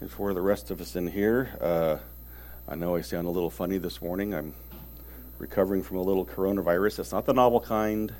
[0.00, 1.96] And for the rest of us in here, uh,
[2.68, 4.32] I know I sound a little funny this morning.
[4.32, 4.54] I'm
[5.40, 7.00] recovering from a little coronavirus.
[7.00, 8.14] It's not the novel kind.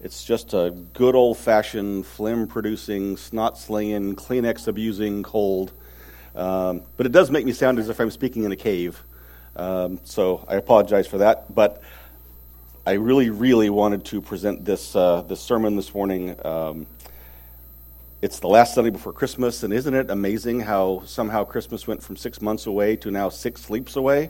[0.00, 5.72] It's just a good old fashioned phlegm producing, snot slinging, Kleenex abusing cold.
[6.36, 9.02] Um, but it does make me sound as if I'm speaking in a cave.
[9.56, 11.52] Um, so I apologize for that.
[11.52, 11.82] But
[12.86, 16.36] I really, really wanted to present this, uh, this sermon this morning.
[16.46, 16.86] Um,
[18.22, 22.16] it's the last Sunday before Christmas, and isn't it amazing how somehow Christmas went from
[22.16, 24.28] six months away to now six sleeps away?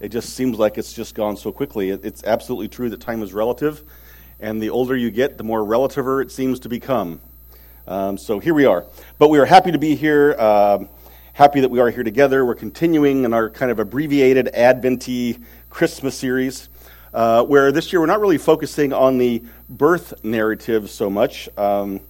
[0.00, 1.90] It just seems like it's just gone so quickly.
[1.90, 3.82] It's absolutely true that time is relative,
[4.40, 7.20] and the older you get, the more relativer it seems to become.
[7.86, 8.86] Um, so here we are.
[9.18, 10.88] But we are happy to be here, um,
[11.34, 12.46] happy that we are here together.
[12.46, 15.38] We're continuing in our kind of abbreviated Adventy
[15.68, 16.70] Christmas series,
[17.12, 21.50] uh, where this year we're not really focusing on the birth narrative so much.
[21.58, 22.00] Um,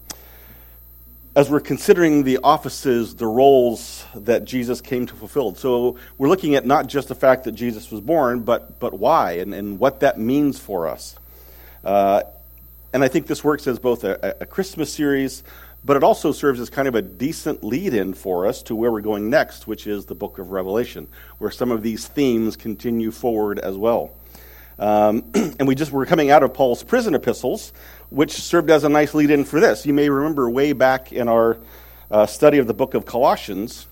[1.35, 5.55] as we're considering the offices, the roles that Jesus came to fulfill.
[5.55, 9.33] So we're looking at not just the fact that Jesus was born, but, but why
[9.33, 11.17] and, and what that means for us.
[11.83, 12.23] Uh,
[12.93, 15.43] and I think this works as both a, a, Christmas series,
[15.83, 18.93] but it also serves as kind of a decent lead in for us to where
[18.93, 23.11] we're going next, which is the book of Revelation, where some of these themes continue
[23.11, 24.13] forward as well.
[24.79, 27.73] Um, and we just were coming out of Paul's prison epistles,
[28.11, 29.87] which served as a nice lead in for this.
[29.87, 31.59] You may remember way back in our
[32.11, 33.87] uh, study of the book of Colossians,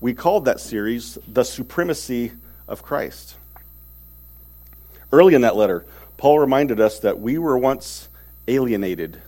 [0.00, 2.32] we called that series The Supremacy
[2.68, 3.36] of Christ.
[5.12, 5.84] Early in that letter,
[6.16, 8.08] Paul reminded us that we were once
[8.48, 9.20] alienated,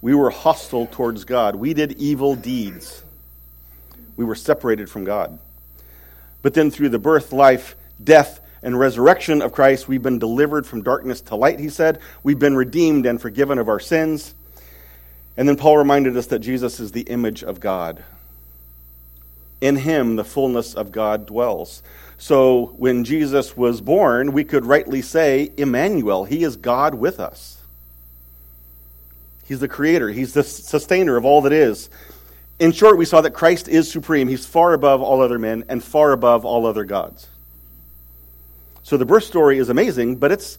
[0.00, 3.02] we were hostile towards God, we did evil deeds,
[4.16, 5.38] we were separated from God.
[6.42, 10.82] But then through the birth, life, death, and resurrection of Christ, we've been delivered from
[10.82, 11.98] darkness to light, he said.
[12.22, 14.34] We've been redeemed and forgiven of our sins.
[15.36, 18.04] And then Paul reminded us that Jesus is the image of God.
[19.60, 21.82] In him, the fullness of God dwells.
[22.18, 27.58] So when Jesus was born, we could rightly say, Emmanuel, he is God with us.
[29.46, 31.88] He's the creator, he's the sustainer of all that is.
[32.58, 34.28] In short, we saw that Christ is supreme.
[34.28, 37.26] He's far above all other men and far above all other gods.
[38.82, 40.58] So the birth story is amazing, but it's,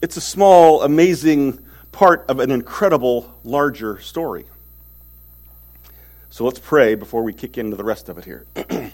[0.00, 1.58] it's a small, amazing
[1.90, 4.46] part of an incredible, larger story.
[6.30, 8.46] So let's pray before we kick into the rest of it here.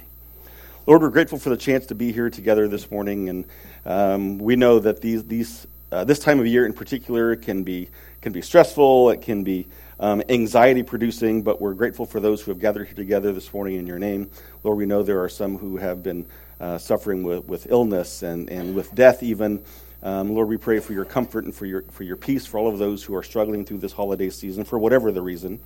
[0.86, 3.44] Lord, we're grateful for the chance to be here together this morning, and
[3.84, 7.90] um, we know that these, these, uh, this time of year in particular can be,
[8.22, 9.66] can be stressful, it can be
[10.00, 13.76] um, anxiety producing, but we're grateful for those who have gathered here together this morning
[13.76, 14.30] in your name.
[14.64, 16.26] Lord, we know there are some who have been
[16.60, 19.62] uh, suffering with, with illness and, and with death, even.
[20.02, 22.68] Um, Lord, we pray for your comfort and for your, for your peace for all
[22.68, 25.60] of those who are struggling through this holiday season, for whatever the reason.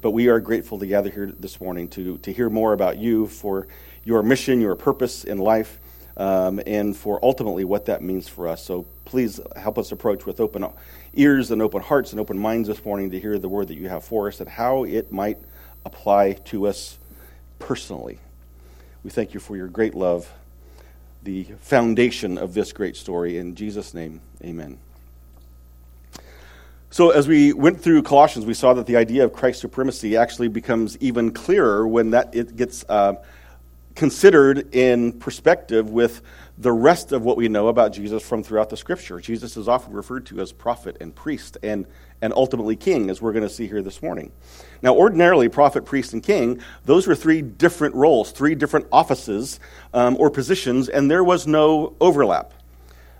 [0.00, 3.26] But we are grateful to gather here this morning to, to hear more about you,
[3.26, 3.66] for
[4.04, 5.78] your mission, your purpose in life,
[6.16, 8.62] um, and for ultimately what that means for us.
[8.62, 10.66] So please help us approach with open
[11.14, 13.88] ears and open hearts and open minds this morning to hear the word that you
[13.88, 15.38] have for us and how it might
[15.84, 16.98] apply to us
[17.58, 18.18] personally.
[19.04, 20.32] We thank you for your great love,
[21.22, 23.36] the foundation of this great story.
[23.36, 24.78] In Jesus' name, amen.
[26.88, 30.48] So, as we went through Colossians, we saw that the idea of Christ's supremacy actually
[30.48, 33.16] becomes even clearer when that it gets uh,
[33.94, 36.22] considered in perspective with
[36.56, 39.20] the rest of what we know about Jesus from throughout the Scripture.
[39.20, 41.86] Jesus is often referred to as prophet and priest and,
[42.24, 44.32] and ultimately king, as we're going to see here this morning.
[44.80, 49.60] Now, ordinarily, prophet, priest, and king, those were three different roles, three different offices
[49.92, 52.54] um, or positions, and there was no overlap.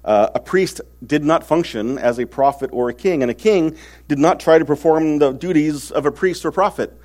[0.07, 3.77] Uh, a priest did not function as a prophet or a king, and a king
[4.09, 6.99] did not try to perform the duties of a priest or prophet.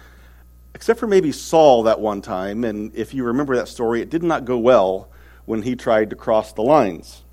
[0.73, 4.23] Except for maybe Saul that one time, and if you remember that story, it did
[4.23, 5.09] not go well
[5.43, 7.25] when he tried to cross the lines.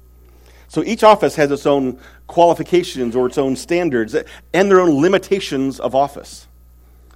[0.69, 4.17] So each office has its own qualifications or its own standards
[4.53, 6.49] and their own limitations of office.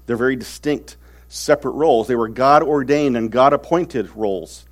[0.07, 0.97] They're very distinct,
[1.29, 2.09] separate roles.
[2.09, 4.67] They were God ordained and God appointed roles.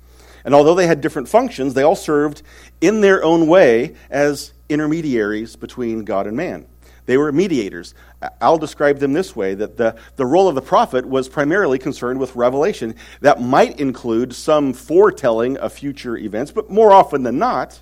[0.45, 2.41] And although they had different functions, they all served
[2.81, 6.65] in their own way as intermediaries between God and man.
[7.05, 7.95] They were mediators.
[8.39, 12.19] I'll describe them this way that the, the role of the prophet was primarily concerned
[12.19, 12.95] with revelation.
[13.21, 17.81] That might include some foretelling of future events, but more often than not,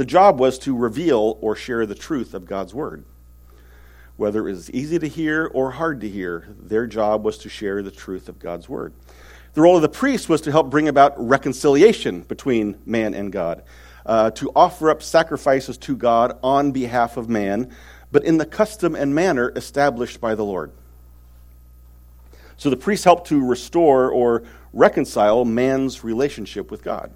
[0.00, 3.04] the job was to reveal or share the truth of God's word.
[4.16, 7.82] Whether it was easy to hear or hard to hear, their job was to share
[7.82, 8.94] the truth of God's word.
[9.52, 13.62] The role of the priest was to help bring about reconciliation between man and God,
[14.06, 17.70] uh, to offer up sacrifices to God on behalf of man
[18.10, 20.72] but in the custom and manner established by the Lord.
[22.56, 27.12] So the priest helped to restore or reconcile man's relationship with God.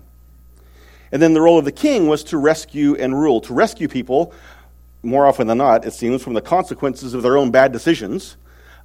[1.13, 4.33] And then the role of the king was to rescue and rule, to rescue people,
[5.03, 8.37] more often than not, it seems, from the consequences of their own bad decisions.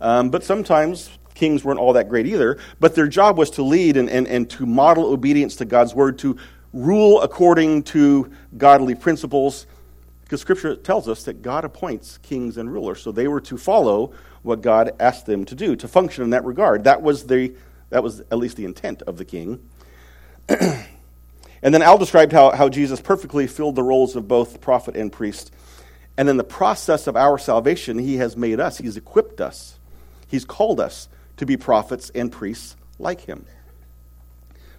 [0.01, 2.57] Um, but sometimes kings weren't all that great either.
[2.79, 6.19] But their job was to lead and, and, and to model obedience to God's word,
[6.19, 6.37] to
[6.73, 9.65] rule according to godly principles.
[10.23, 13.01] Because Scripture tells us that God appoints kings and rulers.
[13.01, 14.13] So they were to follow
[14.43, 16.83] what God asked them to do, to function in that regard.
[16.83, 17.55] That was, the,
[17.89, 19.67] that was at least the intent of the king.
[21.61, 25.11] and then Al described how, how Jesus perfectly filled the roles of both prophet and
[25.11, 25.51] priest.
[26.17, 29.79] And in the process of our salvation, he has made us, he's equipped us,
[30.27, 31.07] he's called us
[31.37, 33.45] to be prophets and priests like him.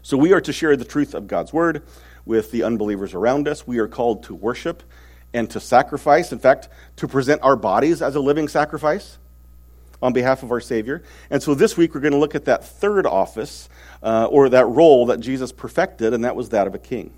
[0.03, 1.82] So we are to share the truth of God's word
[2.25, 3.67] with the unbelievers around us.
[3.67, 4.82] We are called to worship
[5.32, 9.19] and to sacrifice, in fact, to present our bodies as a living sacrifice
[10.03, 11.03] on behalf of our Savior.
[11.31, 13.69] And so this week we're going to look at that third office
[14.02, 17.12] uh, or that role that Jesus perfected, and that was that of a king.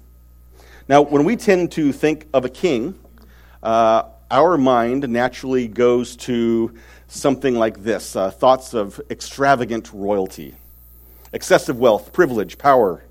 [0.88, 2.98] Now, when we tend to think of a king,
[3.62, 6.74] uh, our mind naturally goes to
[7.06, 10.54] something like this uh, thoughts of extravagant royalty,
[11.32, 13.04] excessive wealth, privilege, power,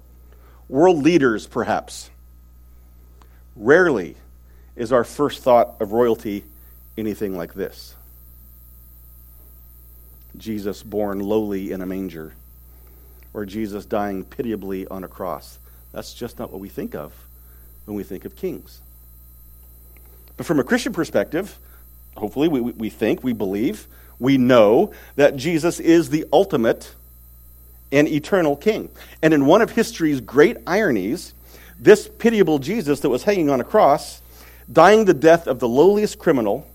[0.67, 2.09] world leaders, perhaps.
[3.55, 4.15] Rarely
[4.75, 6.43] is our first thought of royalty
[6.97, 7.95] anything like this
[10.37, 12.33] Jesus born lowly in a manger,
[13.33, 15.57] or Jesus dying pitiably on a cross.
[15.91, 17.13] That's just not what we think of
[17.85, 18.81] when we think of kings.
[20.37, 21.57] But from a Christian perspective,
[22.15, 23.87] hopefully, we, we think, we believe,
[24.19, 26.93] we know that Jesus is the ultimate
[27.91, 28.89] and eternal king.
[29.21, 31.33] And in one of history's great ironies,
[31.79, 34.21] this pitiable Jesus that was hanging on a cross,
[34.71, 36.67] dying the death of the lowliest criminal,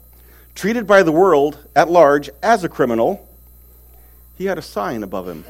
[0.55, 3.26] treated by the world at large as a criminal,
[4.37, 5.44] he had a sign above him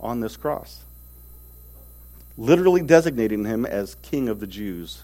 [0.00, 0.84] on this cross,
[2.36, 5.02] literally designating him as King of the Jews.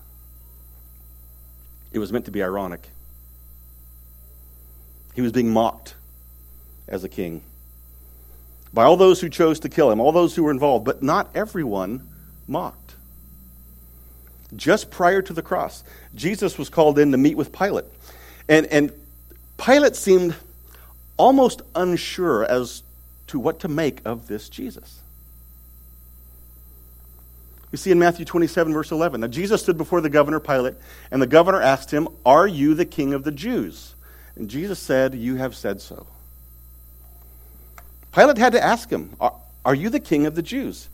[1.92, 2.88] It was meant to be ironic.
[5.14, 5.94] He was being mocked
[6.88, 7.42] as a king
[8.76, 11.30] by all those who chose to kill him, all those who were involved, but not
[11.34, 12.06] everyone
[12.46, 12.94] mocked.
[14.54, 15.82] Just prior to the cross,
[16.14, 17.86] Jesus was called in to meet with Pilate.
[18.50, 18.92] And, and
[19.56, 20.36] Pilate seemed
[21.16, 22.82] almost unsure as
[23.28, 25.00] to what to make of this Jesus.
[27.72, 29.20] We see in Matthew 27, verse 11.
[29.20, 30.74] Now, Jesus stood before the governor Pilate,
[31.10, 33.94] and the governor asked him, Are you the king of the Jews?
[34.36, 36.06] And Jesus said, You have said so.
[38.12, 39.34] Pilate had to ask him, Are,
[39.64, 40.88] are you the king of the Jews?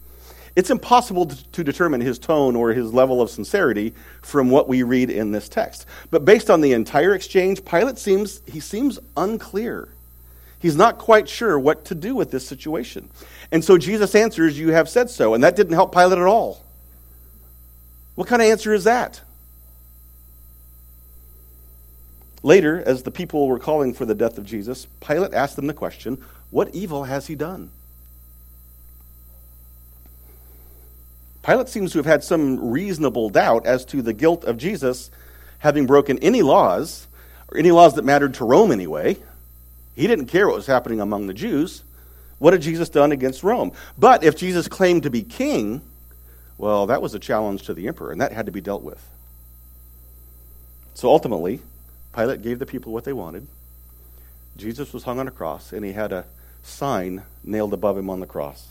[0.55, 4.82] It's impossible to, to determine his tone or his level of sincerity from what we
[4.82, 5.87] read in this text.
[6.11, 9.88] But based on the entire exchange, Pilate seems he seems unclear.
[10.62, 13.11] He's not quite sure what to do with this situation.
[13.50, 15.35] And so Jesus answers, You have said so.
[15.35, 16.64] And that didn't help Pilate at all.
[18.14, 19.20] What kind of answer is that?
[22.44, 25.75] Later, as the people were calling for the death of Jesus, Pilate asked them the
[25.75, 27.73] question What evil has he done?
[31.43, 35.11] Pilate seems to have had some reasonable doubt as to the guilt of Jesus
[35.58, 37.08] having broken any laws,
[37.50, 39.17] or any laws that mattered to Rome anyway.
[39.94, 41.85] He didn't care what was happening among the Jews.
[42.39, 43.73] What had Jesus done against Rome?
[43.99, 45.82] But if Jesus claimed to be king,
[46.58, 49.05] well, that was a challenge to the emperor, and that had to be dealt with.
[50.94, 51.61] So ultimately,
[52.15, 53.46] Pilate gave the people what they wanted.
[54.56, 56.27] Jesus was hung on a cross, and he had a
[56.63, 58.69] sign nailed above him on the cross.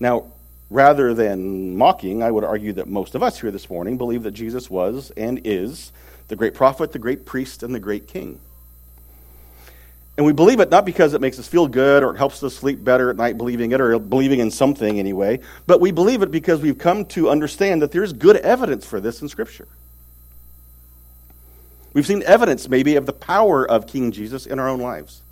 [0.00, 0.32] Now,
[0.70, 4.32] rather than mocking, I would argue that most of us here this morning believe that
[4.32, 5.92] Jesus was and is
[6.28, 8.40] the great prophet, the great priest, and the great king.
[10.16, 12.52] And we believe it not because it makes us feel good or it helps us
[12.54, 16.32] sleep better at night believing it or believing in something anyway, but we believe it
[16.32, 19.68] because we've come to understand that there's good evidence for this in Scripture.
[21.94, 25.22] We've seen evidence, maybe, of the power of King Jesus in our own lives.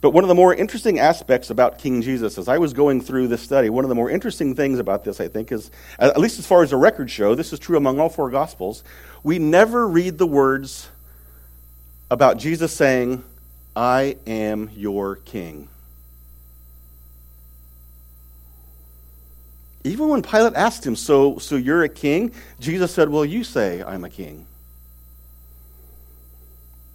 [0.00, 3.28] But one of the more interesting aspects about King Jesus, as I was going through
[3.28, 6.38] this study, one of the more interesting things about this, I think, is, at least
[6.38, 8.84] as far as the records show, this is true among all four Gospels,
[9.22, 10.88] we never read the words
[12.10, 13.24] about Jesus saying,
[13.74, 15.68] I am your king.
[19.84, 22.32] Even when Pilate asked him, so, so you're a king?
[22.58, 24.46] Jesus said, Well, you say I'm a king.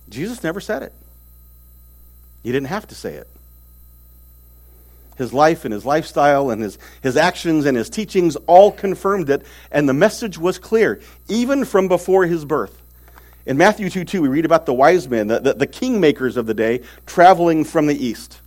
[0.09, 0.93] Jesus never said it.
[2.43, 3.27] He didn't have to say it.
[5.17, 9.45] His life and his lifestyle and his, his actions and his teachings all confirmed it,
[9.71, 12.81] and the message was clear, even from before his birth.
[13.45, 16.45] In Matthew 2 2, we read about the wise men, the, the, the kingmakers of
[16.45, 18.39] the day, traveling from the east.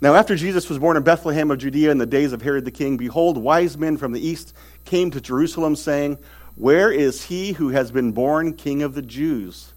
[0.00, 2.70] Now, after Jesus was born in Bethlehem of Judea in the days of Herod the
[2.70, 6.18] king, behold, wise men from the east came to Jerusalem, saying,
[6.54, 9.72] Where is he who has been born king of the Jews?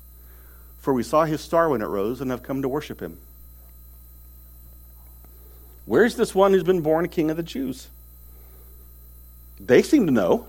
[0.82, 3.18] For we saw his star when it rose and have come to worship him.
[5.86, 7.88] Where's this one who's been born king of the Jews?
[9.60, 10.46] They seem to know.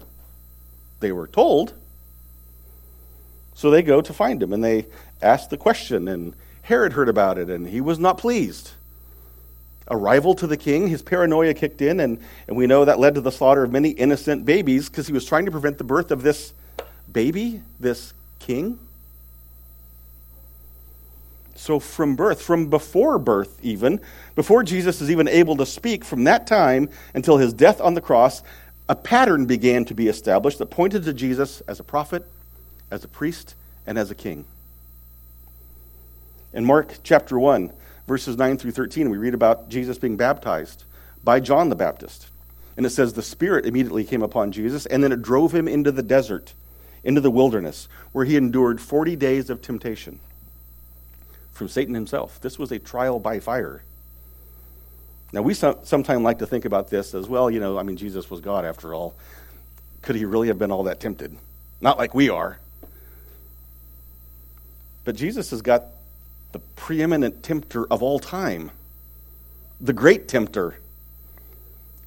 [1.01, 1.73] They were told.
[3.55, 4.87] So they go to find him and they
[5.21, 8.73] ask the question, and Herod heard about it and he was not pleased.
[9.89, 13.17] A rival to the king, his paranoia kicked in, and, and we know that led
[13.17, 16.13] to the slaughter of many innocent babies because he was trying to prevent the birth
[16.13, 16.53] of this
[17.11, 18.79] baby, this king.
[21.61, 24.01] So, from birth, from before birth, even,
[24.35, 28.01] before Jesus is even able to speak, from that time until his death on the
[28.01, 28.43] cross,
[28.89, 32.25] a pattern began to be established that pointed to Jesus as a prophet,
[32.91, 34.47] as a priest, and as a king.
[36.55, 37.71] In Mark chapter 1,
[38.09, 40.85] verses 9 through 13, we read about Jesus being baptized
[41.23, 42.29] by John the Baptist.
[42.79, 45.93] And it says, The Spirit immediately came upon Jesus, and then it drove him into
[45.93, 46.55] the desert,
[47.05, 50.21] into the wilderness, where he endured 40 days of temptation
[51.61, 52.41] from Satan himself.
[52.41, 53.85] This was a trial by fire.
[55.31, 58.31] Now, we sometimes like to think about this as well, you know, I mean, Jesus
[58.31, 59.15] was God after all.
[60.01, 61.37] Could he really have been all that tempted?
[61.83, 62.61] Not like we are.
[65.05, 65.85] But Jesus has got
[66.53, 68.71] the preeminent tempter of all time,
[69.83, 70.79] the great tempter,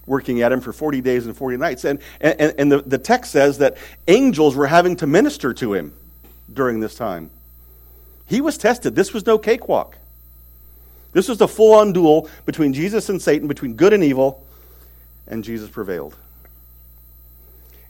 [0.08, 1.86] working at him for 40 days and 40 nights.
[1.86, 5.94] And, and, and the, the text says that angels were having to minister to him
[6.52, 7.30] during this time.
[8.34, 8.96] He was tested.
[8.96, 9.96] This was no cakewalk.
[11.12, 14.44] This was a full on duel between Jesus and Satan, between good and evil,
[15.28, 16.16] and Jesus prevailed.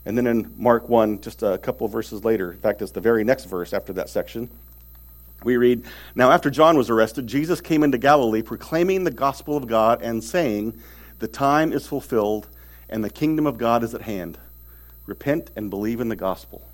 [0.04, 3.24] And then in Mark 1, just a couple verses later, in fact, it's the very
[3.24, 4.50] next verse after that section,
[5.44, 5.82] we read
[6.14, 10.22] Now, after John was arrested, Jesus came into Galilee proclaiming the gospel of God and
[10.22, 10.78] saying,
[11.20, 12.48] The time is fulfilled
[12.90, 14.36] and the kingdom of God is at hand.
[15.06, 16.68] Repent and believe in the gospel.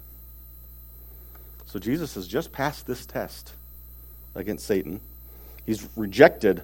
[1.67, 3.53] So Jesus has just passed this test
[4.35, 5.01] against Satan.
[5.67, 6.63] He's rejected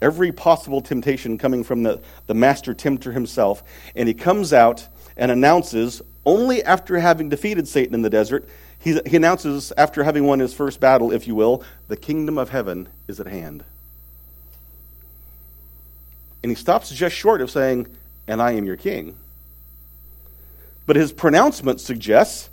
[0.00, 3.62] every possible temptation coming from the, the master tempter himself.
[3.94, 9.00] And he comes out and announces, only after having defeated Satan in the desert, he,
[9.06, 12.88] he announces, after having won his first battle, if you will, the kingdom of heaven
[13.06, 13.62] is at hand.
[16.42, 17.86] And he stops just short of saying,
[18.26, 19.16] and I am your king.
[20.84, 22.50] But his pronouncement suggests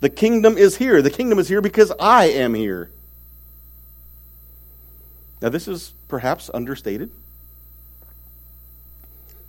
[0.00, 1.02] the kingdom is here.
[1.02, 2.90] The kingdom is here because I am here.
[5.40, 7.10] Now, this is perhaps understated,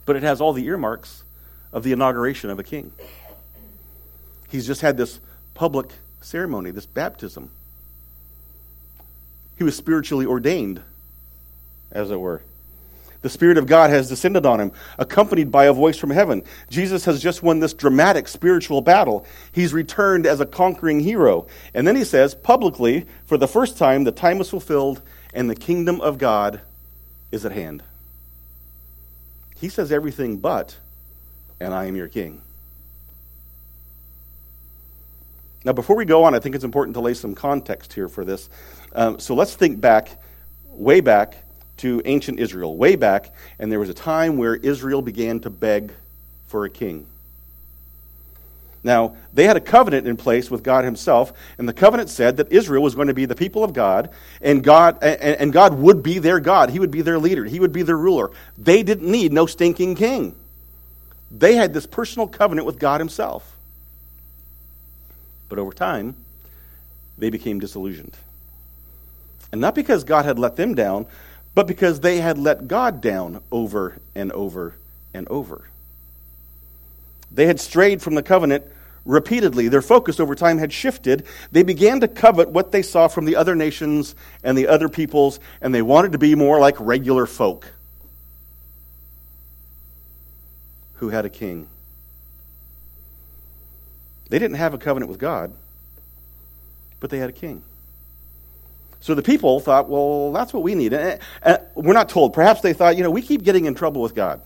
[0.05, 1.23] but it has all the earmarks
[1.73, 2.91] of the inauguration of a king.
[4.49, 5.19] He's just had this
[5.53, 7.49] public ceremony, this baptism.
[9.57, 10.81] He was spiritually ordained,
[11.91, 12.41] as it were.
[13.21, 16.41] The Spirit of God has descended on him, accompanied by a voice from heaven.
[16.69, 19.25] Jesus has just won this dramatic spiritual battle.
[19.51, 21.45] He's returned as a conquering hero.
[21.75, 25.55] And then he says publicly, for the first time, the time is fulfilled and the
[25.55, 26.61] kingdom of God
[27.31, 27.83] is at hand.
[29.55, 30.77] He says everything but,
[31.59, 32.41] and I am your king.
[35.63, 38.25] Now, before we go on, I think it's important to lay some context here for
[38.25, 38.49] this.
[38.93, 40.19] Um, so let's think back,
[40.69, 41.35] way back
[41.77, 45.93] to ancient Israel, way back, and there was a time where Israel began to beg
[46.47, 47.05] for a king.
[48.83, 52.51] Now, they had a covenant in place with God Himself, and the covenant said that
[52.51, 54.09] Israel was going to be the people of God,
[54.41, 56.71] and God, and, and God would be their God.
[56.71, 57.45] He would be their leader.
[57.45, 58.31] He would be their ruler.
[58.57, 60.35] They didn't need no stinking king.
[61.29, 63.55] They had this personal covenant with God Himself.
[65.47, 66.15] But over time,
[67.17, 68.17] they became disillusioned.
[69.51, 71.05] And not because God had let them down,
[71.53, 74.75] but because they had let God down over and over
[75.13, 75.67] and over.
[77.33, 78.65] They had strayed from the covenant
[79.05, 79.67] repeatedly.
[79.67, 81.25] Their focus over time had shifted.
[81.51, 85.39] They began to covet what they saw from the other nations and the other peoples,
[85.61, 87.73] and they wanted to be more like regular folk
[90.95, 91.67] who had a king.
[94.29, 95.51] They didn't have a covenant with God,
[96.99, 97.63] but they had a king.
[98.99, 100.93] So the people thought, well, that's what we need.
[100.93, 101.19] And
[101.73, 102.33] we're not told.
[102.33, 104.41] Perhaps they thought, you know, we keep getting in trouble with God.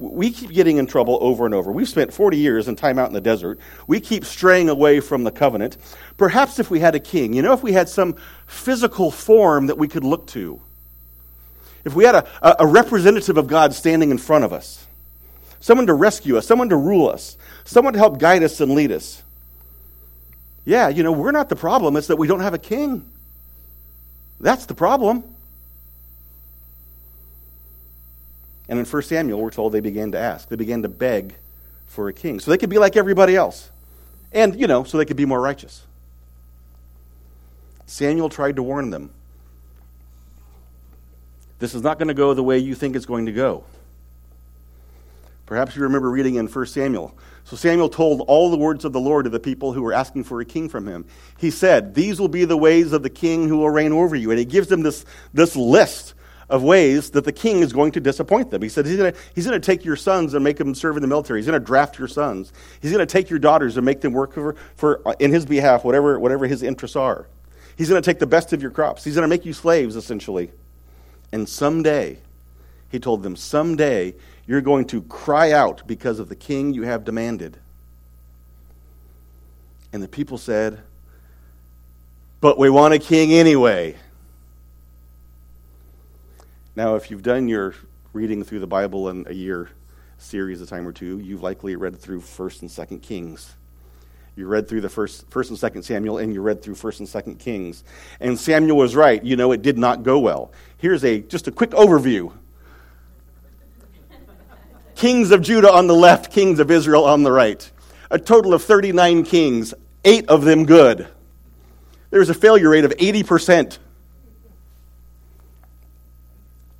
[0.00, 1.70] We keep getting in trouble over and over.
[1.70, 3.60] We've spent 40 years in time out in the desert.
[3.86, 5.76] We keep straying away from the covenant.
[6.16, 8.16] Perhaps if we had a king, you know, if we had some
[8.46, 10.60] physical form that we could look to,
[11.84, 14.86] if we had a, a representative of God standing in front of us,
[15.60, 18.92] someone to rescue us, someone to rule us, someone to help guide us and lead
[18.92, 19.22] us,
[20.64, 23.04] Yeah, you know, we're not the problem, it's that we don't have a king.
[24.40, 25.24] That's the problem.
[28.70, 30.48] And in 1 Samuel, we're told they began to ask.
[30.48, 31.34] They began to beg
[31.88, 32.38] for a king.
[32.38, 33.68] So they could be like everybody else.
[34.30, 35.84] And, you know, so they could be more righteous.
[37.84, 39.10] Samuel tried to warn them.
[41.58, 43.64] This is not going to go the way you think it's going to go.
[45.46, 47.12] Perhaps you remember reading in 1 Samuel.
[47.42, 50.22] So Samuel told all the words of the Lord to the people who were asking
[50.22, 51.06] for a king from him.
[51.38, 54.30] He said, These will be the ways of the king who will reign over you.
[54.30, 56.14] And he gives them this, this list
[56.50, 58.60] of ways that the king is going to disappoint them.
[58.60, 61.38] He said he's going to take your sons and make them serve in the military.
[61.38, 62.52] He's going to draft your sons.
[62.82, 65.46] He's going to take your daughters and make them work for, for uh, in his
[65.46, 67.28] behalf, whatever, whatever his interests are.
[67.76, 69.04] He's going to take the best of your crops.
[69.04, 70.50] He's going to make you slaves, essentially.
[71.32, 72.18] And someday,
[72.90, 74.14] he told them, someday
[74.46, 77.56] you're going to cry out because of the king you have demanded.
[79.92, 80.80] And the people said,
[82.40, 83.96] But we want a king anyway.
[86.76, 87.74] Now, if you've done your
[88.12, 89.70] reading through the Bible in a year
[90.18, 93.56] series a time or two, you've likely read through 1st and 2nd Kings.
[94.36, 97.08] You read through the first, first and second Samuel, and you read through first and
[97.08, 97.82] second Kings.
[98.20, 99.22] And Samuel was right.
[99.22, 100.52] You know, it did not go well.
[100.78, 102.32] Here's a just a quick overview.
[104.94, 107.68] kings of Judah on the left, kings of Israel on the right.
[108.10, 109.74] A total of 39 kings,
[110.04, 111.08] eight of them good.
[112.10, 113.78] There's a failure rate of 80%.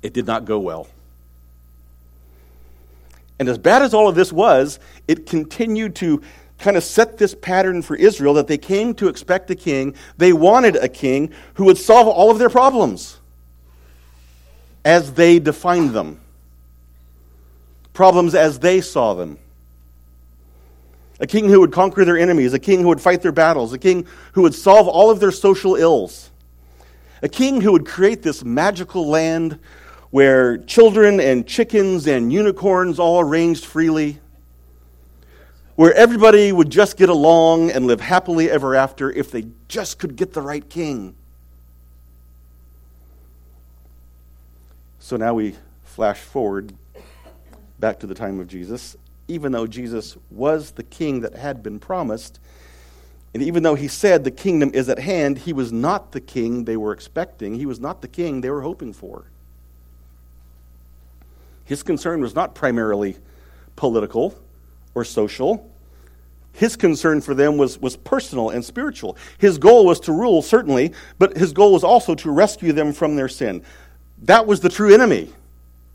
[0.01, 0.87] It did not go well.
[3.39, 6.21] And as bad as all of this was, it continued to
[6.59, 9.95] kind of set this pattern for Israel that they came to expect a king.
[10.17, 13.17] They wanted a king who would solve all of their problems
[14.85, 16.19] as they defined them,
[17.93, 19.37] problems as they saw them.
[21.19, 23.77] A king who would conquer their enemies, a king who would fight their battles, a
[23.77, 26.31] king who would solve all of their social ills,
[27.21, 29.59] a king who would create this magical land
[30.11, 34.19] where children and chickens and unicorns all ranged freely,
[35.75, 40.15] where everybody would just get along and live happily ever after if they just could
[40.15, 41.15] get the right king.
[44.99, 46.73] So now we flash forward
[47.79, 48.95] back to the time of Jesus.
[49.27, 52.39] Even though Jesus was the king that had been promised,
[53.33, 56.65] and even though he said the kingdom is at hand, he was not the king
[56.65, 57.55] they were expecting.
[57.55, 59.30] He was not the king they were hoping for.
[61.71, 63.15] His concern was not primarily
[63.77, 64.37] political
[64.93, 65.71] or social.
[66.51, 69.15] His concern for them was, was personal and spiritual.
[69.37, 73.15] His goal was to rule, certainly, but his goal was also to rescue them from
[73.15, 73.63] their sin.
[74.23, 75.31] That was the true enemy,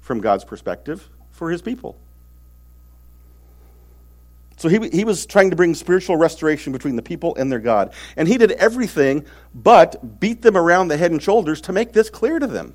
[0.01, 1.99] from God's perspective, for his people.
[4.57, 7.93] So he, he was trying to bring spiritual restoration between the people and their God.
[8.17, 12.09] And he did everything but beat them around the head and shoulders to make this
[12.09, 12.75] clear to them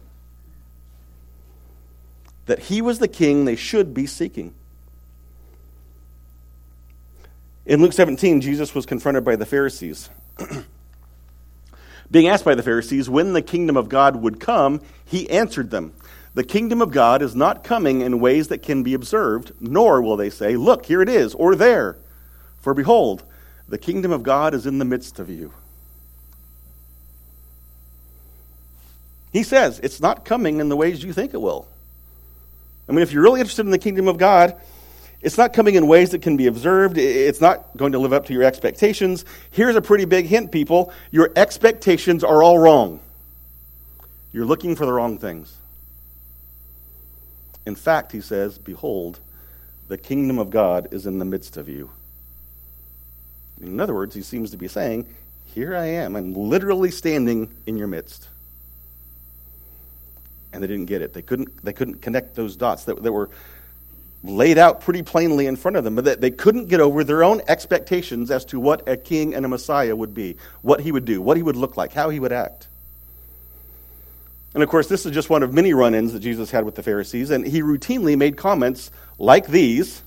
[2.52, 4.54] that he was the king they should be seeking.
[7.66, 10.10] In Luke 17, Jesus was confronted by the Pharisees.
[12.12, 15.94] Being asked by the Pharisees when the kingdom of God would come, he answered them
[16.34, 20.18] The kingdom of God is not coming in ways that can be observed, nor will
[20.18, 21.96] they say, Look, here it is, or there.
[22.58, 23.24] For behold,
[23.70, 25.54] the kingdom of God is in the midst of you.
[29.32, 31.70] He says, It's not coming in the ways you think it will.
[32.92, 34.60] I mean, if you're really interested in the kingdom of God,
[35.22, 36.98] it's not coming in ways that can be observed.
[36.98, 39.24] It's not going to live up to your expectations.
[39.50, 40.92] Here's a pretty big hint, people.
[41.10, 43.00] Your expectations are all wrong.
[44.34, 45.56] You're looking for the wrong things.
[47.66, 49.22] In fact, he says, Behold,
[49.88, 51.92] the kingdom of God is in the midst of you.
[53.62, 55.08] In other words, he seems to be saying,
[55.46, 56.18] Here I am.
[56.18, 58.28] I'm literally standing in your midst
[60.54, 61.14] and they didn't get it.
[61.14, 63.30] They couldn't, they couldn't connect those dots that, that were
[64.24, 67.24] laid out pretty plainly in front of them, but that they couldn't get over their
[67.24, 71.06] own expectations as to what a king and a Messiah would be, what he would
[71.06, 72.68] do, what he would look like, how he would act.
[74.54, 76.76] And of course, this is just one of many run ins that Jesus had with
[76.76, 80.04] the Pharisees, and he routinely made comments like these.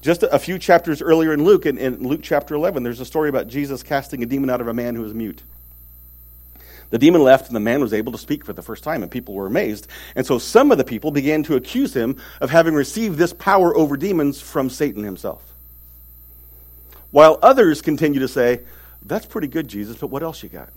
[0.00, 3.28] Just a few chapters earlier in Luke, in, in Luke chapter 11, there's a story
[3.28, 5.42] about Jesus casting a demon out of a man who was mute.
[6.90, 9.10] The demon left, and the man was able to speak for the first time, and
[9.10, 9.86] people were amazed.
[10.16, 13.76] And so some of the people began to accuse him of having received this power
[13.76, 15.54] over demons from Satan himself.
[17.12, 18.60] While others continue to say,
[19.04, 20.70] That's pretty good, Jesus, but what else you got?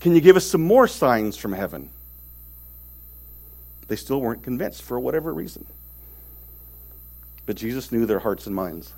[0.00, 1.90] Can you give us some more signs from heaven?
[3.86, 5.64] They still weren't convinced for whatever reason.
[7.46, 8.92] But Jesus knew their hearts and minds.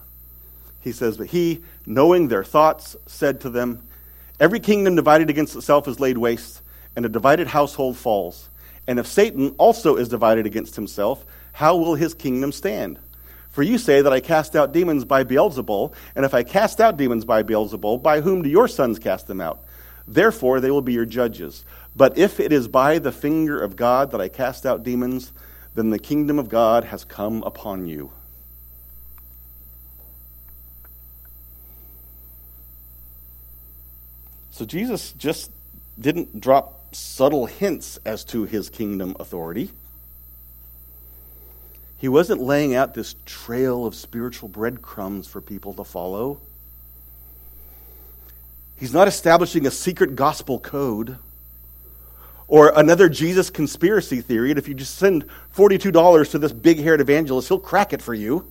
[0.80, 3.86] He says, But he, knowing their thoughts, said to them,
[4.40, 6.60] Every kingdom divided against itself is laid waste,
[6.96, 8.48] and a divided household falls.
[8.86, 12.98] And if Satan also is divided against himself, how will his kingdom stand?
[13.50, 16.96] For you say that I cast out demons by Beelzebul, and if I cast out
[16.96, 19.62] demons by Beelzebul, by whom do your sons cast them out?
[20.08, 21.64] Therefore they will be your judges.
[21.94, 25.32] But if it is by the finger of God that I cast out demons,
[25.76, 28.10] then the kingdom of God has come upon you.
[34.54, 35.50] So Jesus just
[36.00, 39.68] didn't drop subtle hints as to his kingdom authority.
[41.98, 46.38] He wasn't laying out this trail of spiritual breadcrumbs for people to follow.
[48.76, 51.18] He's not establishing a secret gospel code
[52.46, 54.50] or another Jesus conspiracy theory.
[54.50, 55.24] And if you just send
[55.56, 58.46] $42 to this big haired evangelist, he'll crack it for you.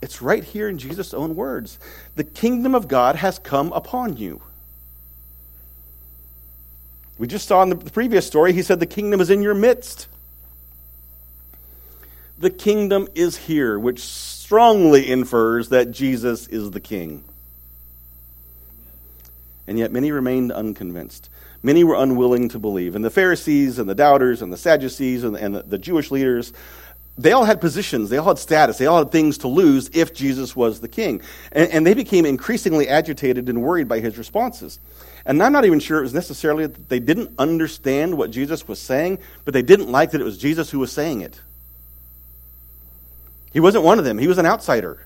[0.00, 1.78] It's right here in Jesus' own words.
[2.14, 4.40] The kingdom of God has come upon you.
[7.18, 10.06] We just saw in the previous story, he said, The kingdom is in your midst.
[12.38, 17.24] The kingdom is here, which strongly infers that Jesus is the king.
[19.66, 21.28] And yet many remained unconvinced.
[21.62, 22.94] Many were unwilling to believe.
[22.94, 26.52] And the Pharisees and the doubters and the Sadducees and, and the, the Jewish leaders
[27.18, 30.14] they all had positions, they all had status, they all had things to lose if
[30.14, 31.20] Jesus was the king.
[31.50, 34.78] And, and, they became increasingly agitated and worried by his responses.
[35.26, 38.78] And I'm not even sure it was necessarily that they didn't understand what Jesus was
[38.78, 41.40] saying, but they didn't like that it was Jesus who was saying it.
[43.52, 45.04] He wasn't one of them, he was an outsider.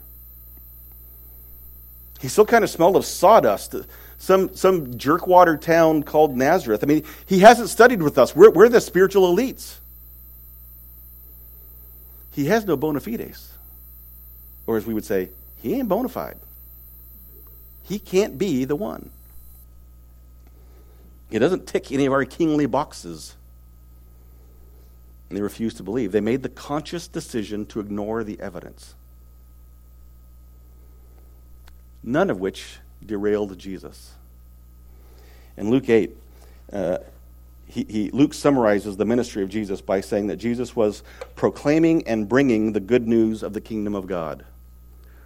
[2.20, 3.74] He still kind of smelled of sawdust,
[4.18, 6.84] some, some jerkwater town called Nazareth.
[6.84, 8.36] I mean, he hasn't studied with us.
[8.36, 9.78] We're, we're the spiritual elites
[12.32, 13.52] he has no bona fides.
[14.66, 16.38] Or as we would say, he ain't bona fide.
[17.82, 19.10] He can't be the one.
[21.30, 23.36] He doesn't tick any of our kingly boxes.
[25.28, 26.12] And they refused to believe.
[26.12, 28.94] They made the conscious decision to ignore the evidence.
[32.02, 34.12] None of which derailed Jesus.
[35.56, 36.16] In Luke 8,
[36.72, 36.98] uh,
[37.72, 41.02] he, he, Luke summarizes the ministry of Jesus by saying that Jesus was
[41.36, 44.44] proclaiming and bringing the good news of the kingdom of God.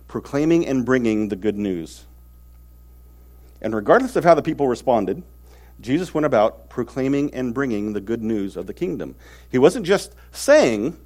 [0.06, 2.04] Proclaiming and bringing the good news.
[3.60, 5.24] And regardless of how the people responded,
[5.80, 9.16] Jesus went about proclaiming and bringing the good news of the kingdom.
[9.50, 10.96] He wasn't just saying,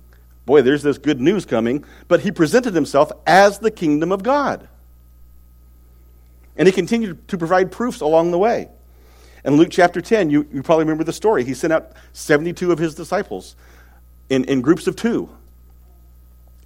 [0.44, 4.68] Boy, there's this good news coming, but he presented himself as the kingdom of God.
[6.54, 8.68] And he continued to provide proofs along the way.
[9.44, 11.44] In Luke chapter 10, you, you probably remember the story.
[11.44, 13.56] He sent out 72 of his disciples
[14.28, 15.30] in, in groups of two.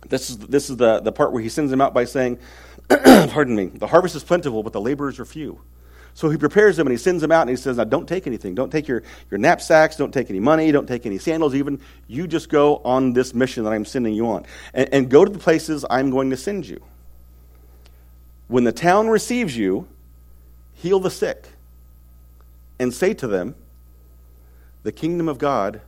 [0.09, 2.39] This is, this is the, the part where he sends them out by saying,
[2.89, 5.61] Pardon me, the harvest is plentiful, but the laborers are few.
[6.17, 8.27] So he prepares them and he sends them out and he says, Now don't take
[8.27, 8.55] anything.
[8.55, 9.97] Don't take your, your knapsacks.
[9.97, 10.71] Don't take any money.
[10.71, 11.81] Don't take any sandals, even.
[12.07, 14.47] You just go on this mission that I'm sending you on.
[14.75, 16.83] And, and go to the places I'm going to send you.
[18.47, 19.89] When the town receives you,
[20.75, 21.49] heal the sick
[22.79, 23.55] and say to them,
[24.83, 25.81] The kingdom of God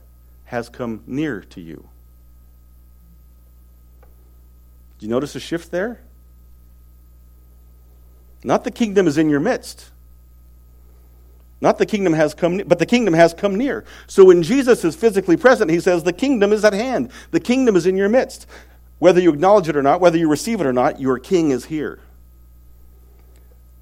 [0.45, 1.87] has come near to you.
[4.99, 5.99] Do you notice a shift there?
[8.43, 9.91] Not the kingdom is in your midst.
[11.59, 13.83] Not the kingdom has come, but the kingdom has come near.
[14.05, 17.11] So when Jesus is physically present, he says, The kingdom is at hand.
[17.31, 18.47] The kingdom is in your midst.
[18.99, 21.65] Whether you acknowledge it or not, whether you receive it or not, your king is
[21.65, 21.99] here.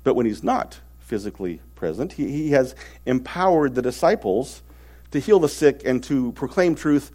[0.03, 2.13] But when he's not physically present.
[2.13, 4.63] He, he has empowered the disciples
[5.11, 7.11] to heal the sick and to proclaim truth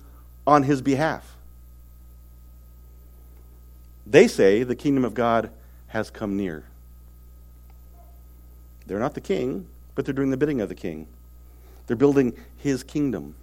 [0.47, 1.37] on his behalf.
[4.07, 5.51] They say the kingdom of God
[5.89, 6.65] has come near.
[8.87, 11.09] They're not the king, but they're doing the bidding of the king.
[11.87, 13.35] They're building his kingdom.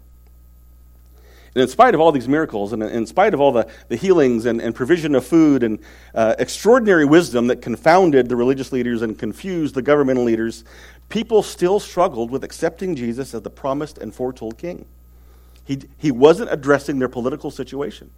[1.58, 4.46] And in spite of all these miracles, and in spite of all the, the healings
[4.46, 5.80] and, and provision of food and
[6.14, 10.64] uh, extraordinary wisdom that confounded the religious leaders and confused the governmental leaders,
[11.10, 14.86] people still struggled with accepting Jesus as the promised and foretold king.
[15.66, 18.12] He, he wasn't addressing their political situation.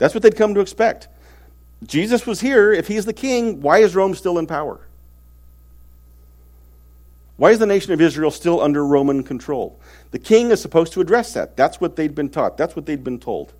[0.00, 1.06] That's what they'd come to expect.
[1.86, 2.72] Jesus was here.
[2.72, 4.80] If he's the king, why is Rome still in power?
[7.38, 9.80] Why is the nation of Israel still under Roman control?
[10.10, 11.56] The king is supposed to address that.
[11.56, 13.54] That's what they'd been taught, that's what they'd been told.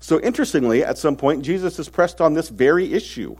[0.00, 3.36] So, interestingly, at some point, Jesus is pressed on this very issue.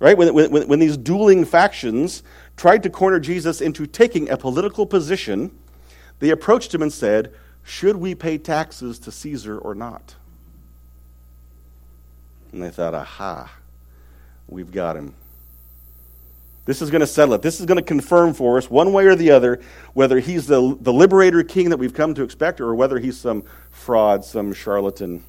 [0.00, 0.16] Right?
[0.16, 2.22] When, when, when these dueling factions
[2.56, 5.56] tried to corner Jesus into taking a political position,
[6.18, 10.16] they approached him and said, Should we pay taxes to Caesar or not?
[12.52, 13.52] And they thought, aha,
[14.46, 15.14] we've got him.
[16.66, 17.42] This is going to settle it.
[17.42, 19.60] This is going to confirm for us, one way or the other,
[19.92, 23.44] whether he's the, the liberator king that we've come to expect or whether he's some
[23.70, 25.22] fraud, some charlatan.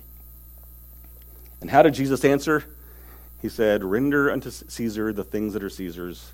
[1.60, 2.64] And how did Jesus answer?
[3.42, 6.32] He said, Render unto Caesar the things that are Caesar's,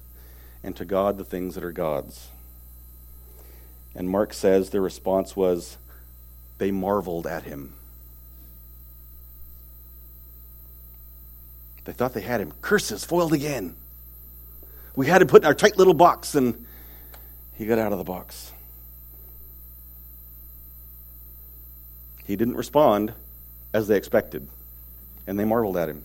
[0.64, 2.30] and to God the things that are God's.
[3.96, 5.78] And Mark says their response was,
[6.60, 7.74] They marveled at him.
[11.86, 12.54] They thought they had him.
[12.62, 13.76] Curses foiled again.
[14.96, 16.66] We had to put in our tight little box, and
[17.56, 18.52] he got out of the box.
[22.26, 23.14] He didn't respond
[23.74, 24.48] as they expected,
[25.28, 26.04] and they marveled at him.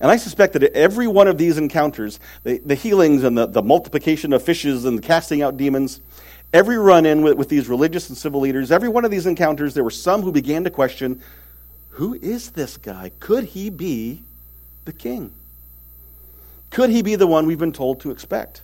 [0.00, 3.46] And I suspect that at every one of these encounters, the, the healings and the,
[3.46, 6.00] the multiplication of fishes and the casting out demons,
[6.52, 9.74] every run in with, with these religious and civil leaders, every one of these encounters,
[9.74, 11.22] there were some who began to question
[11.90, 13.12] who is this guy?
[13.20, 14.22] Could he be
[14.84, 15.32] the king?
[16.74, 18.60] Could he be the one we've been told to expect?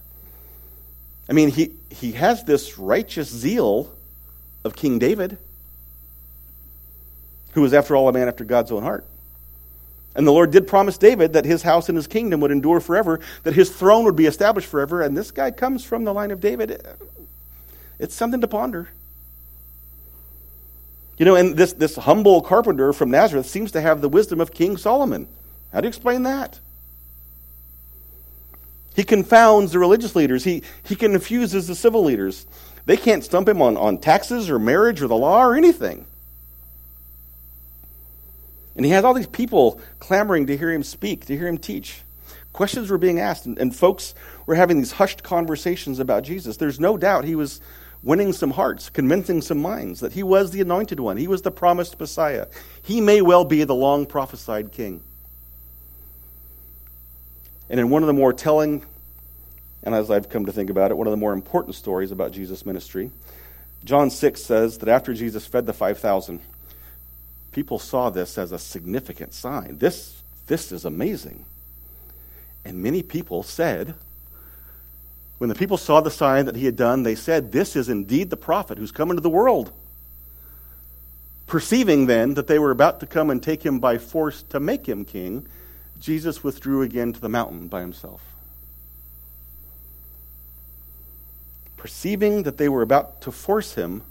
[1.28, 3.88] I mean, he, he has this righteous zeal
[4.64, 5.38] of King David,
[7.52, 9.06] who was, after all, a man after God's own heart.
[10.16, 13.20] And the Lord did promise David that his house and his kingdom would endure forever,
[13.44, 16.40] that his throne would be established forever, and this guy comes from the line of
[16.40, 16.84] David.
[18.00, 18.88] It's something to ponder.
[21.16, 24.52] You know, and this, this humble carpenter from Nazareth seems to have the wisdom of
[24.52, 25.28] King Solomon.
[25.72, 26.58] How do you explain that?
[28.94, 30.44] He confounds the religious leaders.
[30.44, 32.46] He, he confuses the civil leaders.
[32.86, 36.06] They can't stump him on, on taxes or marriage or the law or anything.
[38.76, 42.02] And he has all these people clamoring to hear him speak, to hear him teach.
[42.52, 44.14] Questions were being asked, and, and folks
[44.46, 46.56] were having these hushed conversations about Jesus.
[46.56, 47.60] There's no doubt he was
[48.02, 51.50] winning some hearts, convincing some minds that he was the anointed one, he was the
[51.50, 52.46] promised Messiah.
[52.82, 55.02] He may well be the long prophesied king.
[57.70, 58.82] And in one of the more telling,
[59.84, 62.32] and as I've come to think about it, one of the more important stories about
[62.32, 63.12] Jesus' ministry,
[63.84, 66.40] John 6 says that after Jesus fed the 5,000,
[67.52, 69.78] people saw this as a significant sign.
[69.78, 71.44] This, this is amazing.
[72.64, 73.94] And many people said,
[75.38, 78.28] when the people saw the sign that he had done, they said, This is indeed
[78.28, 79.72] the prophet who's come into the world.
[81.46, 84.86] Perceiving then that they were about to come and take him by force to make
[84.86, 85.46] him king,
[86.00, 88.22] Jesus withdrew again to the mountain by himself.
[91.76, 94.02] Perceiving that they were about to force him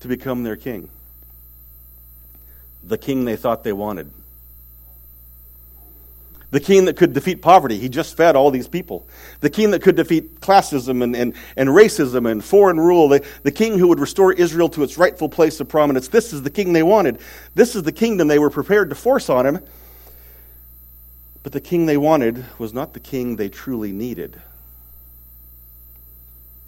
[0.00, 0.88] to become their king,
[2.82, 4.10] the king they thought they wanted.
[6.50, 7.78] The king that could defeat poverty.
[7.78, 9.06] He just fed all these people.
[9.40, 13.08] The king that could defeat classism and, and, and racism and foreign rule.
[13.08, 16.08] The, the king who would restore Israel to its rightful place of prominence.
[16.08, 17.20] This is the king they wanted.
[17.54, 19.60] This is the kingdom they were prepared to force on him.
[21.42, 24.40] But the king they wanted was not the king they truly needed.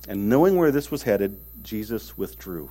[0.09, 2.71] And knowing where this was headed, Jesus withdrew.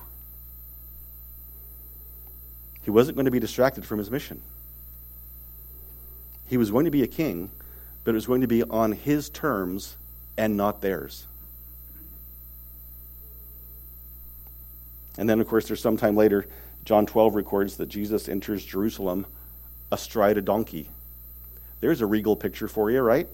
[2.82, 4.40] He wasn't going to be distracted from his mission.
[6.46, 7.50] He was going to be a king,
[8.04, 9.96] but it was going to be on his terms
[10.36, 11.26] and not theirs.
[15.16, 16.46] And then, of course, there's some time later,
[16.84, 19.26] John 12 records that Jesus enters Jerusalem
[19.90, 20.90] astride a donkey.
[21.84, 23.28] There's a regal picture for you, right?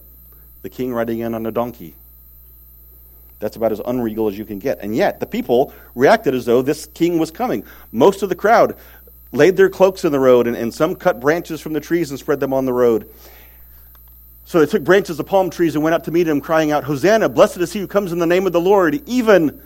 [0.63, 1.95] The king riding in on a donkey.
[3.39, 4.81] That's about as unregal as you can get.
[4.81, 7.63] And yet, the people reacted as though this king was coming.
[7.93, 8.77] Most of the crowd
[9.31, 12.19] laid their cloaks in the road, and, and some cut branches from the trees and
[12.19, 13.09] spread them on the road.
[14.47, 16.83] So they took branches of palm trees and went out to meet him, crying out,
[16.83, 19.63] Hosanna, blessed is he who comes in the name of the Lord, even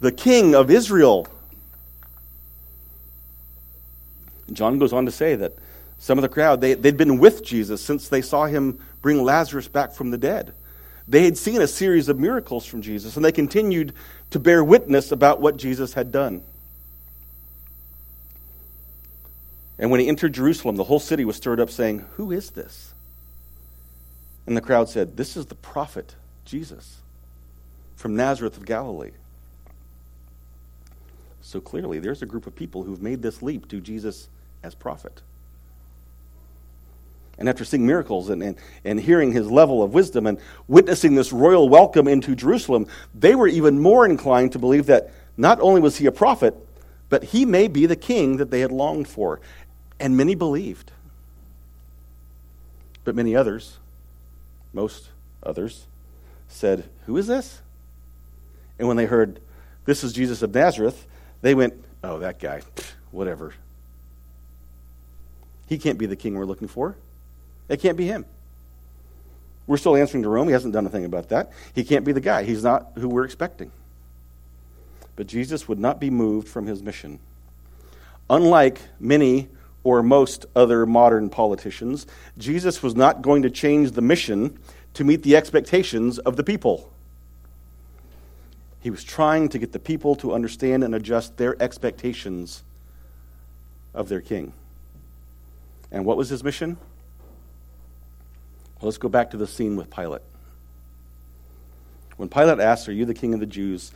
[0.00, 1.28] the King of Israel.
[4.50, 5.58] John goes on to say that
[6.04, 9.68] some of the crowd, they, they'd been with Jesus since they saw him bring Lazarus
[9.68, 10.52] back from the dead.
[11.08, 13.94] They had seen a series of miracles from Jesus, and they continued
[14.28, 16.42] to bear witness about what Jesus had done.
[19.78, 22.92] And when he entered Jerusalem, the whole city was stirred up, saying, Who is this?
[24.46, 26.98] And the crowd said, This is the prophet, Jesus,
[27.96, 29.12] from Nazareth of Galilee.
[31.40, 34.28] So clearly, there's a group of people who've made this leap to Jesus
[34.62, 35.22] as prophet.
[37.38, 41.32] And after seeing miracles and, and, and hearing his level of wisdom and witnessing this
[41.32, 45.96] royal welcome into Jerusalem, they were even more inclined to believe that not only was
[45.96, 46.54] he a prophet,
[47.08, 49.40] but he may be the king that they had longed for.
[49.98, 50.92] And many believed.
[53.04, 53.78] But many others,
[54.72, 55.10] most
[55.42, 55.86] others,
[56.48, 57.60] said, Who is this?
[58.78, 59.40] And when they heard,
[59.84, 61.06] This is Jesus of Nazareth,
[61.42, 62.62] they went, Oh, that guy,
[63.10, 63.54] whatever.
[65.66, 66.96] He can't be the king we're looking for.
[67.68, 68.24] It can't be him.
[69.66, 70.48] We're still answering to Rome.
[70.48, 71.50] He hasn't done a thing about that.
[71.74, 72.44] He can't be the guy.
[72.44, 73.72] He's not who we're expecting.
[75.16, 77.18] But Jesus would not be moved from his mission.
[78.28, 79.48] Unlike many
[79.82, 84.58] or most other modern politicians, Jesus was not going to change the mission
[84.94, 86.90] to meet the expectations of the people.
[88.80, 92.62] He was trying to get the people to understand and adjust their expectations
[93.94, 94.52] of their king.
[95.90, 96.76] And what was his mission?
[98.84, 100.20] Well, let's go back to the scene with Pilate.
[102.18, 103.92] When Pilate asks, Are you the king of the Jews?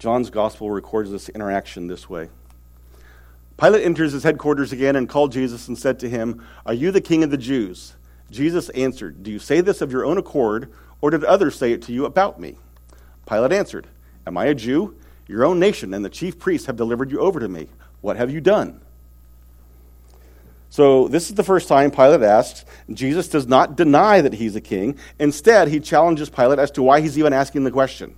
[0.00, 2.28] John's gospel records this interaction this way.
[3.56, 7.00] Pilate enters his headquarters again and called Jesus and said to him, Are you the
[7.00, 7.94] king of the Jews?
[8.32, 11.82] Jesus answered, Do you say this of your own accord, or did others say it
[11.82, 12.56] to you about me?
[13.28, 13.86] Pilate answered,
[14.26, 14.96] Am I a Jew?
[15.28, 17.68] Your own nation and the chief priests have delivered you over to me.
[18.00, 18.80] What have you done?
[20.72, 22.64] So, this is the first time Pilate asks.
[22.90, 24.96] Jesus does not deny that he's a king.
[25.18, 28.16] Instead, he challenges Pilate as to why he's even asking the question.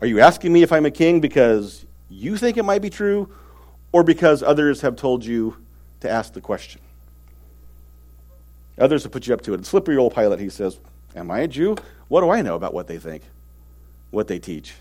[0.00, 3.28] Are you asking me if I'm a king because you think it might be true,
[3.92, 5.58] or because others have told you
[6.00, 6.80] to ask the question?
[8.78, 9.56] Others have put you up to it.
[9.56, 10.80] And Slippery old Pilate, he says,
[11.14, 11.76] Am I a Jew?
[12.08, 13.22] What do I know about what they think,
[14.10, 14.72] what they teach?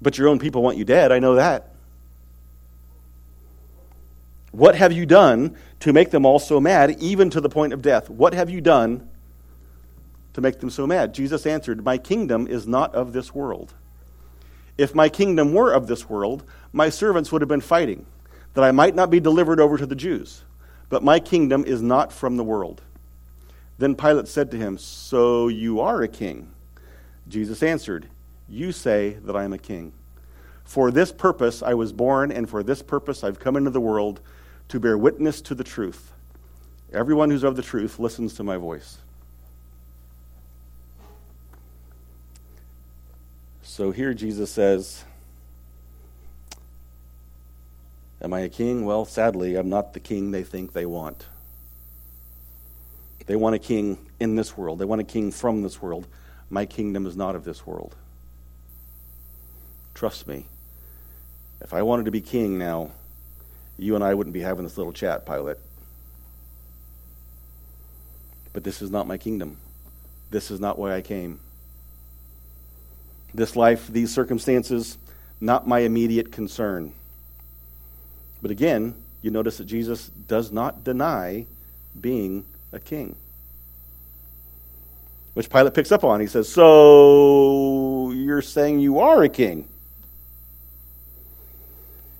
[0.00, 1.12] But your own people want you dead.
[1.12, 1.74] I know that.
[4.52, 7.82] What have you done to make them all so mad, even to the point of
[7.82, 8.08] death?
[8.08, 9.08] What have you done
[10.32, 11.12] to make them so mad?
[11.12, 13.74] Jesus answered, My kingdom is not of this world.
[14.78, 18.06] If my kingdom were of this world, my servants would have been fighting,
[18.54, 20.44] that I might not be delivered over to the Jews.
[20.88, 22.80] But my kingdom is not from the world.
[23.76, 26.50] Then Pilate said to him, So you are a king?
[27.28, 28.08] Jesus answered,
[28.48, 29.92] You say that I am a king.
[30.64, 34.20] For this purpose I was born, and for this purpose I've come into the world
[34.68, 36.12] to bear witness to the truth.
[36.92, 38.98] Everyone who's of the truth listens to my voice.
[43.62, 45.04] So here Jesus says,
[48.20, 48.84] Am I a king?
[48.84, 51.26] Well, sadly, I'm not the king they think they want.
[53.26, 56.06] They want a king in this world, they want a king from this world.
[56.50, 57.94] My kingdom is not of this world.
[59.94, 60.46] Trust me.
[61.60, 62.92] If I wanted to be king now,
[63.78, 65.56] you and I wouldn't be having this little chat, Pilate.
[68.52, 69.56] But this is not my kingdom.
[70.30, 71.38] This is not why I came.
[73.32, 74.98] This life, these circumstances,
[75.40, 76.92] not my immediate concern.
[78.42, 81.46] But again, you notice that Jesus does not deny
[82.00, 83.16] being a king.
[85.34, 86.20] Which Pilate picks up on.
[86.20, 89.68] He says, So you're saying you are a king?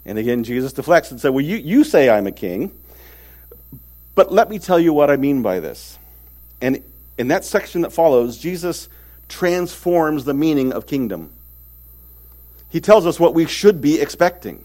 [0.08, 2.72] And again, Jesus deflects and said, Well, you, you say I'm a king,
[4.14, 5.98] but let me tell you what I mean by this.
[6.62, 6.82] And
[7.18, 8.88] in that section that follows, Jesus
[9.28, 11.30] transforms the meaning of kingdom.
[12.70, 14.64] He tells us what we should be expecting.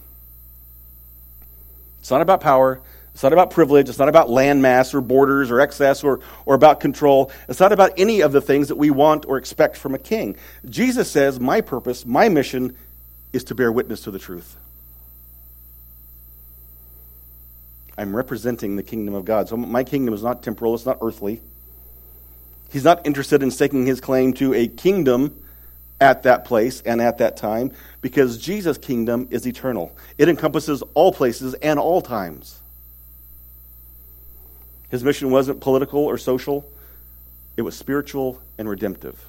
[1.99, 2.79] It's not about power.
[3.13, 3.89] It's not about privilege.
[3.89, 7.31] It's not about landmass or borders or excess or, or about control.
[7.49, 10.37] It's not about any of the things that we want or expect from a king.
[10.69, 12.77] Jesus says, My purpose, my mission
[13.33, 14.55] is to bear witness to the truth.
[17.97, 19.49] I'm representing the kingdom of God.
[19.49, 21.41] So my kingdom is not temporal, it's not earthly.
[22.71, 25.39] He's not interested in staking his claim to a kingdom
[26.01, 29.95] at that place and at that time because Jesus' kingdom is eternal.
[30.17, 32.59] It encompasses all places and all times.
[34.89, 36.69] His mission wasn't political or social,
[37.57, 39.23] it was spiritual and redemptive.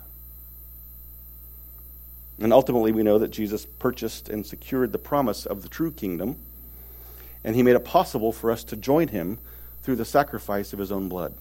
[2.41, 6.37] And ultimately, we know that Jesus purchased and secured the promise of the true kingdom,
[7.45, 9.39] and he made it possible for us to join him
[9.83, 11.35] through the sacrifice of his own blood.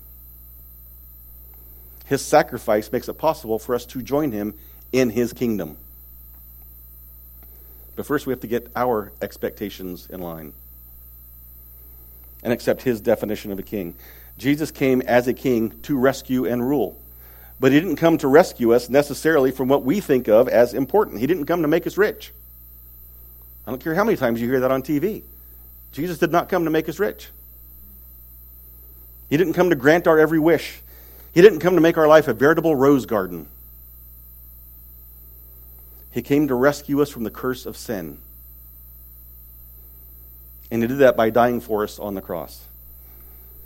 [2.05, 4.53] His sacrifice makes it possible for us to join him
[4.91, 5.77] in his kingdom.
[7.95, 10.53] But first, we have to get our expectations in line
[12.43, 13.95] and accept his definition of a king.
[14.37, 16.99] Jesus came as a king to rescue and rule.
[17.59, 21.21] But he didn't come to rescue us necessarily from what we think of as important.
[21.21, 22.33] He didn't come to make us rich.
[23.65, 25.23] I don't care how many times you hear that on TV.
[25.93, 27.29] Jesus did not come to make us rich.
[29.29, 30.81] He didn't come to grant our every wish.
[31.33, 33.47] He didn't come to make our life a veritable rose garden.
[36.11, 38.17] He came to rescue us from the curse of sin.
[40.69, 42.65] And he did that by dying for us on the cross.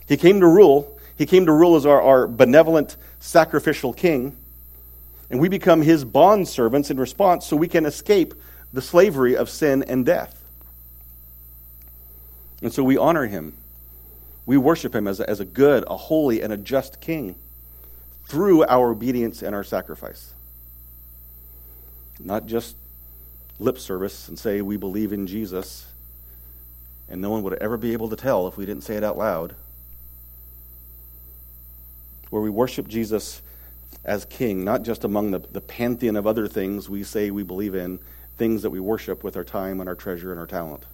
[0.07, 0.97] He came to rule.
[1.17, 4.35] He came to rule as our, our benevolent, sacrificial king.
[5.29, 8.33] And we become his bond servants in response so we can escape
[8.71, 10.41] the slavery of sin and death.
[12.61, 13.53] And so we honor him.
[14.45, 17.35] We worship him as a, as a good, a holy, and a just king
[18.27, 20.33] through our obedience and our sacrifice.
[22.19, 22.75] Not just
[23.59, 25.85] lip service and say we believe in Jesus,
[27.09, 29.17] and no one would ever be able to tell if we didn't say it out
[29.17, 29.55] loud.
[32.29, 33.41] Where we worship Jesus
[34.03, 37.75] as king, not just among the, the pantheon of other things we say we believe
[37.75, 37.99] in,
[38.37, 40.85] things that we worship with our time and our treasure and our talent.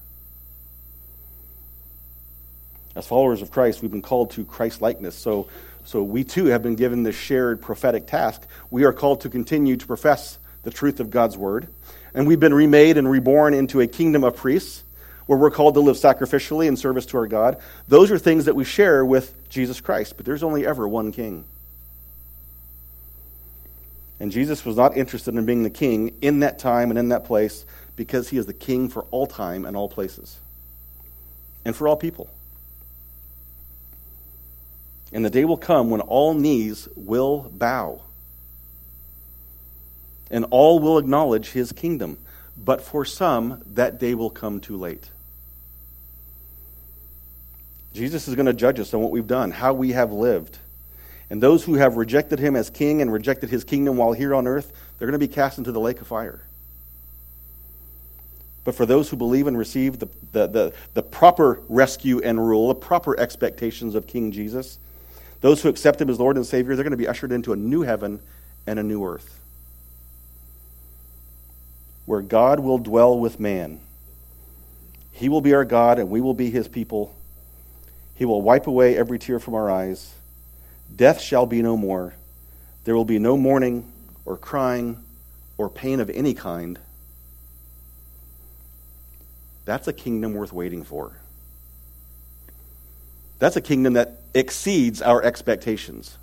[2.96, 5.16] As followers of Christ, we've been called to Christ likeness.
[5.16, 5.48] So,
[5.84, 8.46] so we too have been given this shared prophetic task.
[8.70, 11.68] We are called to continue to profess the truth of God's word.
[12.14, 14.84] And we've been remade and reborn into a kingdom of priests
[15.26, 17.58] where we're called to live sacrificially in service to our God.
[17.88, 21.46] Those are things that we share with Jesus Christ, but there's only ever one king.
[24.20, 27.26] And Jesus was not interested in being the king in that time and in that
[27.26, 27.66] place
[27.96, 30.40] because he is the king for all time and all places
[31.66, 32.30] and for all people.
[35.14, 38.02] And the day will come when all knees will bow
[40.32, 42.18] and all will acknowledge his kingdom.
[42.58, 45.10] But for some, that day will come too late.
[47.94, 50.58] Jesus is going to judge us on what we've done, how we have lived.
[51.30, 54.48] And those who have rejected him as king and rejected his kingdom while here on
[54.48, 56.42] earth, they're going to be cast into the lake of fire.
[58.64, 62.70] But for those who believe and receive the, the, the, the proper rescue and rule,
[62.70, 64.80] the proper expectations of King Jesus,
[65.44, 67.58] those who accept him as Lord and Savior, they're going to be ushered into a
[67.58, 68.22] new heaven
[68.66, 69.42] and a new earth
[72.06, 73.82] where God will dwell with man.
[75.12, 77.14] He will be our God, and we will be his people.
[78.16, 80.14] He will wipe away every tear from our eyes.
[80.96, 82.14] Death shall be no more.
[82.86, 83.92] There will be no mourning,
[84.26, 85.04] or crying,
[85.58, 86.80] or pain of any kind.
[89.66, 91.20] That's a kingdom worth waiting for.
[93.40, 96.18] That's a kingdom that exceeds our expectations.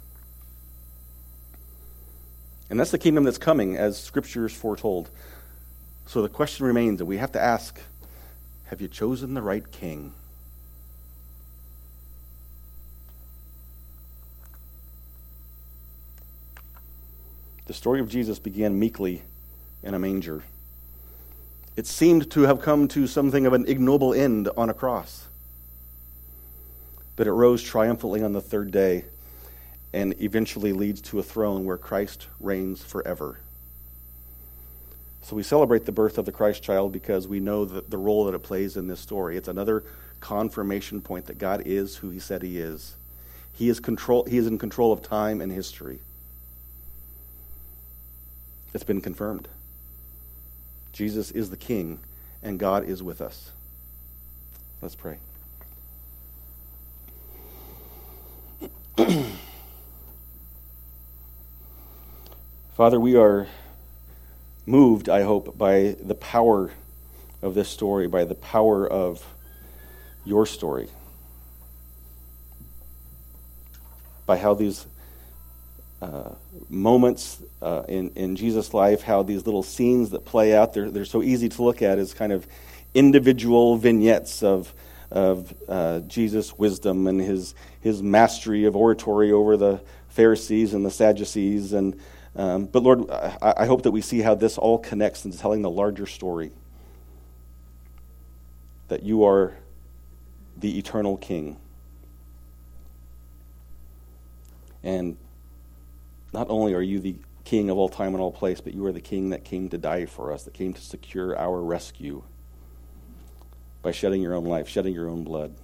[2.68, 5.10] And that's the kingdom that's coming, as scriptures foretold.
[6.06, 7.80] So the question remains that we have to ask
[8.66, 10.12] have you chosen the right king?
[17.66, 19.22] The story of Jesus began meekly
[19.82, 20.44] in a manger.
[21.76, 25.26] It seemed to have come to something of an ignoble end on a cross.
[27.20, 29.04] But it rose triumphantly on the third day
[29.92, 33.40] and eventually leads to a throne where Christ reigns forever.
[35.20, 38.34] So we celebrate the birth of the Christ child because we know the, role that
[38.34, 39.36] it plays in this story.
[39.36, 39.84] It's another
[40.20, 42.94] confirmation point that God is who he said he is.
[43.52, 45.98] He is, control, he is in control of time and history.
[48.72, 49.46] It's been confirmed.
[50.94, 51.98] Jesus is the King,
[52.42, 53.50] and God is with us.
[54.80, 55.18] Let's pray.
[62.80, 63.46] Father, we are
[64.64, 66.70] moved, I hope, by the power
[67.42, 69.22] of this story, by the power of
[70.24, 70.88] your story,
[74.24, 74.86] by how these
[76.00, 76.30] uh,
[76.70, 81.04] moments uh, in, in Jesus' life, how these little scenes that play out, they're, they're
[81.04, 82.46] so easy to look at as kind of
[82.94, 84.72] individual vignettes of,
[85.10, 90.90] of uh, Jesus' wisdom and his, his mastery of oratory over the Pharisees and the
[90.90, 92.00] Sadducees and
[92.36, 95.62] um, but Lord, I, I hope that we see how this all connects into telling
[95.62, 96.52] the larger story
[98.88, 99.54] that you are
[100.56, 101.58] the eternal King.
[104.82, 105.16] And
[106.32, 108.92] not only are you the King of all time and all place, but you are
[108.92, 112.22] the King that came to die for us, that came to secure our rescue
[113.82, 115.54] by shedding your own life, shedding your own blood.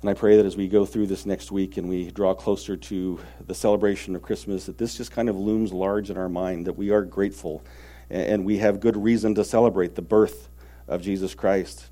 [0.00, 2.74] And I pray that as we go through this next week and we draw closer
[2.74, 6.66] to the celebration of Christmas, that this just kind of looms large in our mind,
[6.66, 7.62] that we are grateful
[8.08, 10.48] and we have good reason to celebrate the birth
[10.88, 11.86] of Jesus Christ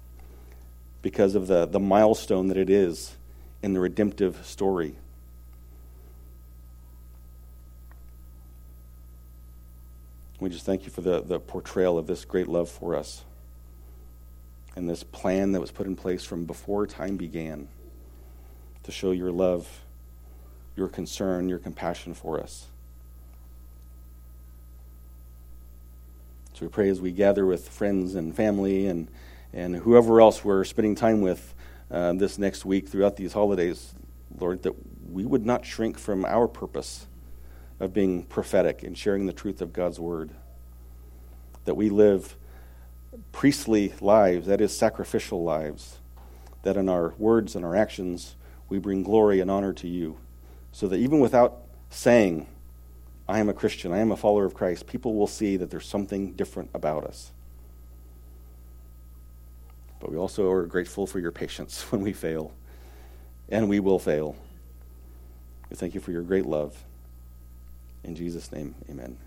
[1.02, 3.16] because of the, the milestone that it is
[3.62, 4.96] in the redemptive story.
[10.40, 13.24] We just thank you for the, the portrayal of this great love for us
[14.76, 17.68] and this plan that was put in place from before time began
[18.88, 19.82] to show your love,
[20.74, 22.68] your concern, your compassion for us.
[26.54, 29.08] So we pray as we gather with friends and family and,
[29.52, 31.54] and whoever else we're spending time with
[31.90, 33.92] uh, this next week throughout these holidays,
[34.40, 34.72] Lord, that
[35.12, 37.06] we would not shrink from our purpose
[37.78, 40.30] of being prophetic and sharing the truth of God's word.
[41.66, 42.36] That we live
[43.32, 45.98] priestly lives, that is, sacrificial lives,
[46.62, 48.34] that in our words and our actions
[48.68, 50.18] we bring glory and honor to you,
[50.72, 52.46] so that even without saying,
[53.28, 55.86] I am a Christian, I am a follower of Christ, people will see that there's
[55.86, 57.32] something different about us.
[60.00, 62.52] But we also are grateful for your patience when we fail,
[63.48, 64.36] and we will fail.
[65.70, 66.84] We thank you for your great love.
[68.04, 69.18] In Jesus' name, amen.